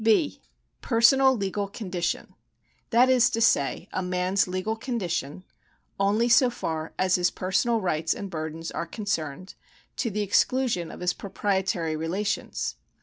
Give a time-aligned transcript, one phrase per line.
[0.03, 0.41] (b)
[0.81, 2.33] Personal legal condition;
[2.89, 5.43] that is to say, a man's legal condition,
[5.99, 9.53] only so far as his personal rights and burdens are concerned,
[9.97, 12.77] to the exclusion of his proprietary relations.